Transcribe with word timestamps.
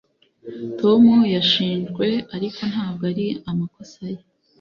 tom 0.79 1.03
yashinjwe, 1.35 2.07
ariko 2.35 2.61
ntabwo 2.71 3.03
ari 3.11 3.27
amakosa 3.49 3.99
ye 4.13 4.21